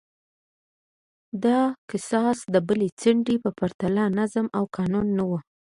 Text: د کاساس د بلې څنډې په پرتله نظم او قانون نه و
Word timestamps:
د 1.43 1.45
کاساس 1.89 2.39
د 2.53 2.55
بلې 2.67 2.89
څنډې 2.99 3.35
په 3.43 3.49
پرتله 3.59 4.03
نظم 4.19 4.45
او 4.57 4.63
قانون 4.77 5.07
نه 5.17 5.23
و 5.29 5.31